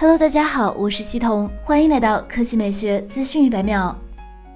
[0.00, 3.98] Hello，大家好，我是西彤，欢迎来到科技美学资讯一百秒。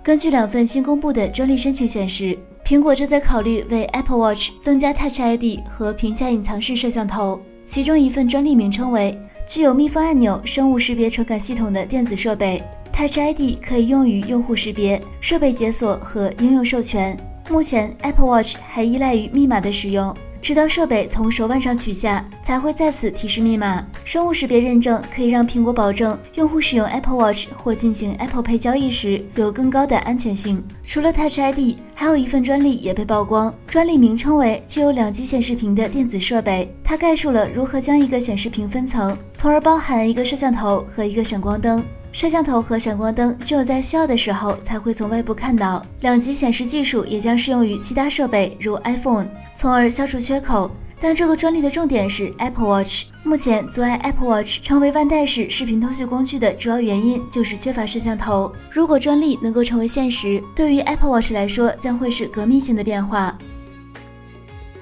[0.00, 7.40] 根据两份新公布的专利申请显示，苹果正在考虑为 Apple Watch 增加 Touch ID 和屏下隐藏式摄像头。
[7.66, 12.62] 其中一份专利名称为“具有密封按钮、生物识别传感系统的电子设备
[12.92, 17.16] ”，Touch ID 可以用于用户识别、设备解锁和应用授权。
[17.50, 20.14] 目前，Apple Watch 还依赖于密码的使用。
[20.42, 23.86] 直到设备从手腕上取下，才会再次提示密码。
[24.04, 30.62] 生物识别认证可以让苹果保证用户使用 Apple Watch 或进行 Apple Pay 交易时有更高的安全性。
[30.82, 36.74] 除了 Touch ID，还有一份专利也被曝光，专利名称为“具有两级显示屏的电子设备”。
[36.82, 41.84] 它概述了如何将一个显示屏分层，从而包含一个摄像头和一个闪光灯。
[42.12, 45.84] 摄像头和闪光灯只有在需要的时候才会从外部看到。
[46.02, 49.26] 两级显示技术也将适用于其他设备，如 iPhone，
[49.56, 50.70] 从而消除缺口。
[51.00, 53.06] 但这个专利的重点是 Apple Watch。
[53.24, 58.52] 目前阻碍 Apple Watch 成为万代式视频通讯工具的主要原因就是缺乏摄像头。
[58.70, 63.36] 如果专利能够成为现实，对于 Apple Watch 来说将会是革命性的变化。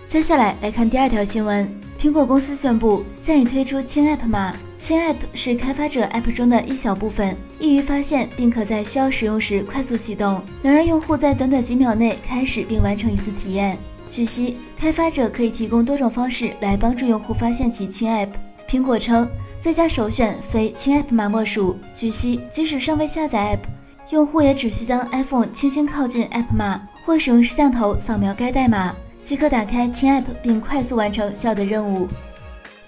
[0.05, 1.81] 接下来来看第二条新闻。
[2.01, 4.57] 苹果公司宣布现已推出轻 App 码。
[4.75, 13.77] 轻 App 是开发者 App 中的一小部分，易于发现，并可在需要使用时快速启动，能让用户在短短几秒内开始并完成一次体验。
[14.09, 18.31] 据悉，开发者可以提供多种方式来帮助用户发现其轻 App。
[18.67, 19.29] 苹果称，
[19.59, 21.77] 最佳首选非轻 App 码莫属。
[21.93, 28.97] 据悉，即使尚未下载 App，用户也只需将 iPhone 轻轻靠近 App 码，或使用摄像头扫描该代码。
[29.23, 32.09] 即可打开轻 App 并快速完成需要的任务。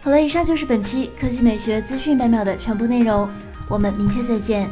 [0.01, 3.29] 好了，以上就是本期科技美学资讯百秒的全部内容，
[3.69, 4.69] 我们明天再见。